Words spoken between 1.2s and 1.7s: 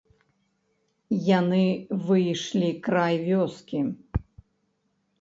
Яны